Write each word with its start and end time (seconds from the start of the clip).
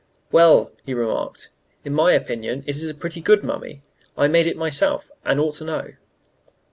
"Well," 0.31 0.71
he 0.83 0.95
remarked, 0.95 1.49
"in 1.85 1.93
my 1.93 2.13
opinion, 2.13 2.63
it 2.65 2.75
is 2.75 2.89
a 2.89 2.95
pretty 2.95 3.21
good 3.21 3.43
mummy. 3.43 3.83
I 4.17 4.27
made 4.27 4.47
it 4.47 4.57
myself, 4.57 5.11
and 5.23 5.39
ought 5.39 5.53
to 5.57 5.63
know." 5.63 5.91